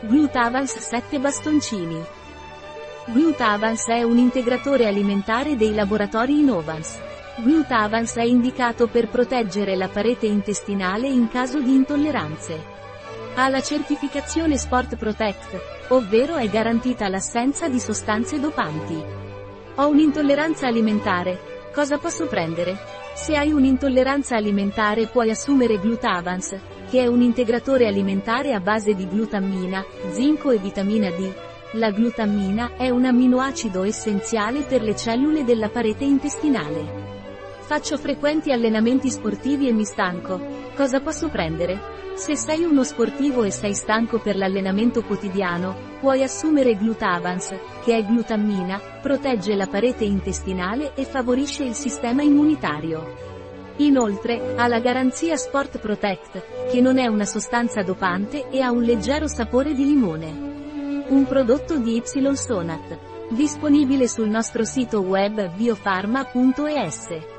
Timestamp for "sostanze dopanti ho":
17.80-19.88